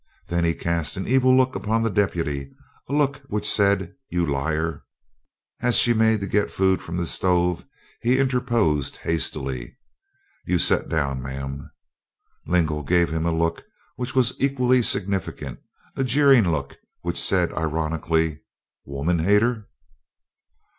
Then 0.29 0.43
he 0.43 0.55
cast 0.55 0.97
an 0.97 1.07
evil 1.07 1.37
look 1.37 1.53
upon 1.53 1.83
the 1.83 1.89
deputy, 1.91 2.51
a 2.89 2.93
look 2.93 3.17
which 3.27 3.47
said, 3.47 3.93
"You 4.09 4.25
liar!" 4.25 4.83
As 5.59 5.75
she 5.75 5.93
made 5.93 6.21
to 6.21 6.25
get 6.25 6.47
the 6.47 6.51
food 6.53 6.81
from 6.81 6.97
the 6.97 7.05
stove 7.05 7.67
he 8.01 8.17
interposed 8.17 8.95
hastily: 8.95 9.77
"You 10.43 10.57
set 10.57 10.89
down, 10.89 11.21
Ma'am." 11.21 11.69
Lingle 12.47 12.81
gave 12.81 13.11
him 13.11 13.27
a 13.27 13.31
look 13.31 13.63
which 13.95 14.15
was 14.15 14.33
equally 14.39 14.81
significant, 14.81 15.59
a 15.95 16.03
jeering 16.03 16.49
look 16.49 16.79
which 17.01 17.21
said 17.21 17.53
ironically, 17.53 18.39
"Woman 18.85 19.19
hater!" 19.19 19.69